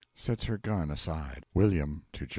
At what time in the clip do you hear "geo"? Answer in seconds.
2.25-2.29